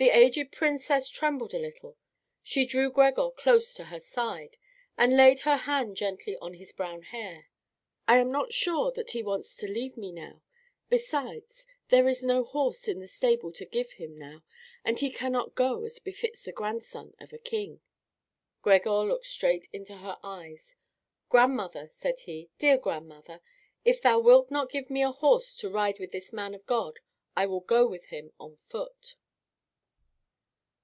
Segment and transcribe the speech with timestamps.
[0.00, 1.96] The aged princess trembled a little.
[2.44, 4.56] She drew Gregor close to her side,
[4.96, 7.46] and laid her hand gently on his brown hair.
[8.06, 9.38] "I am not sure that he wa
[11.88, 14.44] there is no horse in the stable to give him, now,
[14.84, 17.80] and he cannot go as befits the grandson of a king."
[18.62, 20.76] Gregor looked straight into her eyes.
[21.28, 23.40] "Grandmother," said he, "dear grandmother,
[23.84, 27.00] if thou wilt not give me a horse to ride with this man of God,
[27.34, 29.16] I will go with him afoot."